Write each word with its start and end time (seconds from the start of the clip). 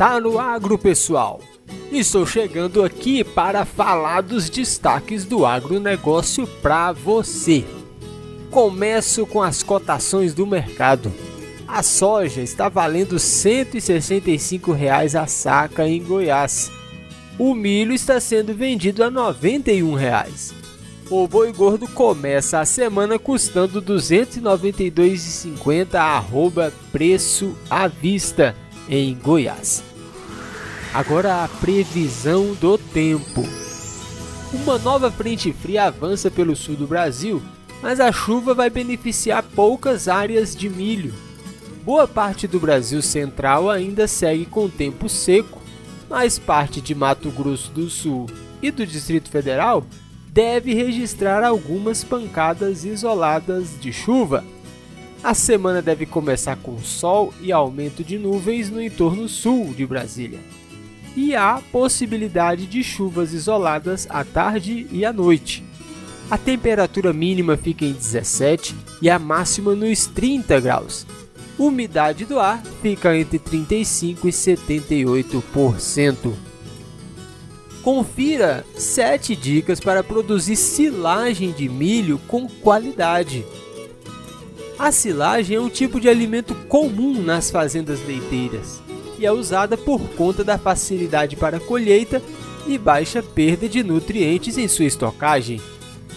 Está 0.00 0.18
no 0.18 0.38
agro, 0.38 0.78
pessoal. 0.78 1.42
Estou 1.92 2.24
chegando 2.24 2.82
aqui 2.82 3.22
para 3.22 3.66
falar 3.66 4.22
dos 4.22 4.48
destaques 4.48 5.26
do 5.26 5.44
agronegócio 5.44 6.46
para 6.62 6.90
você. 6.90 7.66
Começo 8.50 9.26
com 9.26 9.42
as 9.42 9.62
cotações 9.62 10.32
do 10.32 10.46
mercado. 10.46 11.12
A 11.68 11.82
soja 11.82 12.40
está 12.40 12.70
valendo 12.70 13.18
165 13.18 14.72
reais 14.72 15.14
a 15.14 15.26
saca 15.26 15.86
em 15.86 16.02
Goiás. 16.02 16.72
O 17.38 17.54
milho 17.54 17.92
está 17.92 18.18
sendo 18.20 18.54
vendido 18.54 19.04
a 19.04 19.10
91 19.10 19.92
reais. 19.92 20.54
O 21.10 21.28
boi 21.28 21.52
gordo 21.52 21.86
começa 21.86 22.58
a 22.58 22.64
semana 22.64 23.18
custando 23.18 23.80
R$ 23.80 23.84
292,50 23.84 25.94
arroba 25.96 26.72
preço 26.90 27.54
à 27.68 27.86
vista 27.86 28.56
em 28.88 29.14
Goiás. 29.14 29.89
Agora 30.92 31.44
a 31.44 31.48
previsão 31.48 32.52
do 32.54 32.76
tempo. 32.76 33.44
Uma 34.52 34.76
nova 34.76 35.08
frente 35.08 35.52
fria 35.52 35.84
avança 35.84 36.28
pelo 36.32 36.56
sul 36.56 36.74
do 36.74 36.84
Brasil, 36.84 37.40
mas 37.80 38.00
a 38.00 38.10
chuva 38.10 38.54
vai 38.54 38.68
beneficiar 38.68 39.44
poucas 39.54 40.08
áreas 40.08 40.54
de 40.54 40.68
milho. 40.68 41.14
Boa 41.84 42.08
parte 42.08 42.48
do 42.48 42.58
Brasil 42.58 43.00
central 43.02 43.70
ainda 43.70 44.08
segue 44.08 44.44
com 44.44 44.68
tempo 44.68 45.08
seco, 45.08 45.62
mas 46.08 46.40
parte 46.40 46.80
de 46.80 46.92
Mato 46.92 47.30
Grosso 47.30 47.70
do 47.70 47.88
Sul 47.88 48.26
e 48.60 48.72
do 48.72 48.84
Distrito 48.84 49.30
Federal 49.30 49.86
deve 50.32 50.74
registrar 50.74 51.44
algumas 51.44 52.02
pancadas 52.02 52.84
isoladas 52.84 53.78
de 53.80 53.92
chuva. 53.92 54.44
A 55.22 55.34
semana 55.34 55.80
deve 55.80 56.04
começar 56.04 56.56
com 56.56 56.80
sol 56.80 57.32
e 57.40 57.52
aumento 57.52 58.02
de 58.02 58.18
nuvens 58.18 58.68
no 58.68 58.82
entorno 58.82 59.28
sul 59.28 59.72
de 59.72 59.86
Brasília 59.86 60.40
e 61.16 61.34
há 61.34 61.60
possibilidade 61.72 62.66
de 62.66 62.82
chuvas 62.82 63.32
isoladas 63.32 64.06
à 64.10 64.24
tarde 64.24 64.86
e 64.90 65.04
à 65.04 65.12
noite. 65.12 65.64
A 66.30 66.38
temperatura 66.38 67.12
mínima 67.12 67.56
fica 67.56 67.84
em 67.84 67.92
17 67.92 68.76
e 69.02 69.10
a 69.10 69.18
máxima 69.18 69.74
nos 69.74 70.06
30 70.06 70.60
graus. 70.60 71.06
Umidade 71.58 72.24
do 72.24 72.38
ar 72.38 72.62
fica 72.80 73.16
entre 73.16 73.38
35 73.38 74.28
e 74.28 74.30
78%. 74.30 76.32
Confira 77.82 78.64
7 78.76 79.34
dicas 79.34 79.80
para 79.80 80.04
produzir 80.04 80.56
silagem 80.56 81.50
de 81.50 81.68
milho 81.68 82.18
com 82.28 82.48
qualidade. 82.48 83.44
A 84.78 84.92
silagem 84.92 85.56
é 85.56 85.60
um 85.60 85.68
tipo 85.68 85.98
de 85.98 86.08
alimento 86.08 86.54
comum 86.68 87.20
nas 87.20 87.50
fazendas 87.50 87.98
leiteiras 88.06 88.80
é 89.26 89.32
usada 89.32 89.76
por 89.76 90.00
conta 90.10 90.42
da 90.42 90.58
facilidade 90.58 91.36
para 91.36 91.60
colheita 91.60 92.22
e 92.66 92.78
baixa 92.78 93.22
perda 93.22 93.68
de 93.68 93.82
nutrientes 93.82 94.58
em 94.58 94.68
sua 94.68 94.84
estocagem. 94.84 95.60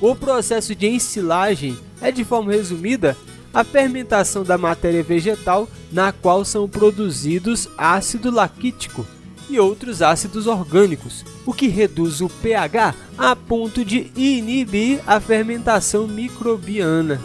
O 0.00 0.14
processo 0.14 0.74
de 0.74 0.86
ensilagem 0.86 1.76
é, 2.00 2.10
de 2.10 2.24
forma 2.24 2.52
resumida, 2.52 3.16
a 3.52 3.64
fermentação 3.64 4.44
da 4.44 4.58
matéria 4.58 5.02
vegetal 5.02 5.68
na 5.90 6.12
qual 6.12 6.44
são 6.44 6.68
produzidos 6.68 7.68
ácido 7.78 8.30
lactítico 8.30 9.06
e 9.48 9.58
outros 9.58 10.02
ácidos 10.02 10.46
orgânicos, 10.46 11.24
o 11.46 11.52
que 11.52 11.68
reduz 11.68 12.20
o 12.20 12.28
pH 12.28 12.94
a 13.16 13.34
ponto 13.34 13.84
de 13.84 14.10
inibir 14.16 15.00
a 15.06 15.20
fermentação 15.20 16.06
microbiana. 16.06 17.20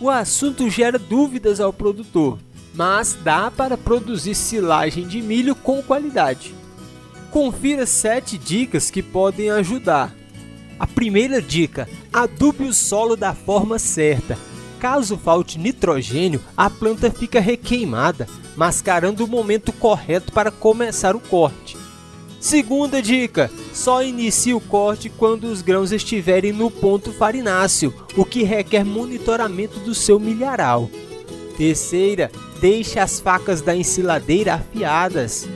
O 0.00 0.08
assunto 0.08 0.70
gera 0.70 0.98
dúvidas 0.98 1.60
ao 1.60 1.72
produtor, 1.72 2.38
mas 2.74 3.16
dá 3.22 3.50
para 3.50 3.76
produzir 3.76 4.34
silagem 4.34 5.06
de 5.06 5.20
milho 5.20 5.54
com 5.54 5.82
qualidade. 5.82 6.54
Confira 7.30 7.86
7 7.86 8.36
dicas 8.36 8.90
que 8.90 9.02
podem 9.02 9.50
ajudar. 9.50 10.14
A 10.78 10.86
primeira 10.86 11.40
dica: 11.40 11.88
adube 12.12 12.64
o 12.64 12.72
solo 12.72 13.16
da 13.16 13.34
forma 13.34 13.78
certa. 13.78 14.38
Caso 14.78 15.18
falte 15.18 15.58
nitrogênio, 15.58 16.40
a 16.56 16.70
planta 16.70 17.10
fica 17.10 17.38
requeimada, 17.38 18.26
mascarando 18.56 19.24
o 19.24 19.28
momento 19.28 19.72
correto 19.72 20.32
para 20.32 20.50
começar 20.50 21.14
o 21.14 21.20
corte. 21.20 21.76
Segunda 22.40 23.02
dica: 23.02 23.50
só 23.74 24.02
inicie 24.02 24.54
o 24.54 24.60
corte 24.60 25.10
quando 25.10 25.44
os 25.44 25.60
grãos 25.60 25.92
estiverem 25.92 26.52
no 26.52 26.70
ponto 26.70 27.12
farináceo, 27.12 27.94
o 28.16 28.24
que 28.24 28.42
requer 28.42 28.82
monitoramento 28.82 29.78
do 29.80 29.94
seu 29.94 30.18
milharal. 30.18 30.90
Terceira, 31.60 32.32
deixe 32.58 32.98
as 32.98 33.20
facas 33.20 33.60
da 33.60 33.76
ensiladeira 33.76 34.54
afiadas. 34.54 35.46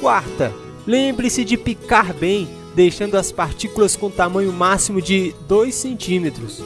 Quarta, 0.00 0.52
lembre-se 0.84 1.44
de 1.44 1.56
picar 1.56 2.12
bem, 2.12 2.48
deixando 2.74 3.14
as 3.14 3.30
partículas 3.30 3.94
com 3.94 4.10
tamanho 4.10 4.52
máximo 4.52 5.00
de 5.00 5.32
2 5.46 5.72
centímetros. 5.72 6.60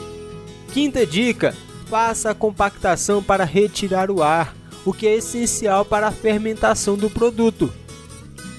Quinta 0.73 1.05
dica, 1.05 1.55
faça 1.87 2.31
a 2.31 2.33
compactação 2.33 3.21
para 3.21 3.43
retirar 3.43 4.09
o 4.09 4.23
ar, 4.23 4.55
o 4.83 4.91
que 4.91 5.05
é 5.05 5.17
essencial 5.17 5.85
para 5.85 6.07
a 6.07 6.11
fermentação 6.11 6.97
do 6.97 7.11
produto. 7.11 7.71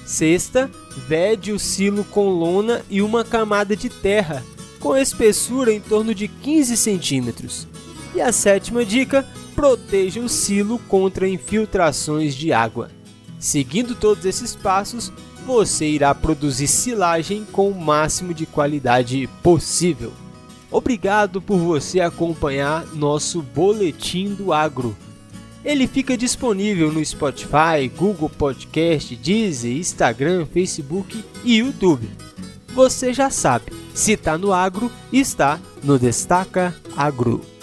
Sexta, 0.05 0.71
vede 1.09 1.51
o 1.51 1.59
silo 1.59 2.05
com 2.05 2.29
lona 2.29 2.85
e 2.89 3.01
uma 3.01 3.25
camada 3.25 3.75
de 3.75 3.89
terra, 3.89 4.41
com 4.79 4.95
espessura 4.95 5.73
em 5.73 5.81
torno 5.81 6.15
de 6.15 6.29
15 6.29 6.77
centímetros. 6.77 7.67
E 8.15 8.21
a 8.21 8.31
sétima 8.31 8.85
dica, 8.85 9.27
proteja 9.55 10.19
o 10.19 10.29
silo 10.29 10.77
contra 10.79 11.27
infiltrações 11.27 12.35
de 12.35 12.51
água. 12.51 12.89
Seguindo 13.39 13.95
todos 13.95 14.25
esses 14.25 14.55
passos, 14.55 15.11
você 15.45 15.85
irá 15.87 16.13
produzir 16.13 16.67
silagem 16.67 17.45
com 17.51 17.69
o 17.69 17.79
máximo 17.79 18.33
de 18.33 18.45
qualidade 18.45 19.29
possível. 19.41 20.11
Obrigado 20.71 21.41
por 21.41 21.57
você 21.57 22.01
acompanhar 22.01 22.85
nosso 22.93 23.41
Boletim 23.41 24.33
do 24.33 24.51
Agro. 24.51 24.95
Ele 25.63 25.87
fica 25.87 26.17
disponível 26.17 26.91
no 26.91 27.03
Spotify, 27.03 27.87
Google 27.95 28.29
Podcast, 28.29 29.15
Deezer, 29.15 29.77
Instagram, 29.77 30.45
Facebook 30.45 31.23
e 31.43 31.57
YouTube. 31.57 32.09
Você 32.73 33.13
já 33.13 33.29
sabe, 33.29 33.71
se 33.93 34.11
está 34.11 34.37
no 34.37 34.51
agro, 34.51 34.91
está 35.13 35.59
no 35.81 35.97
Destaca 35.97 36.75
Agro. 36.95 37.54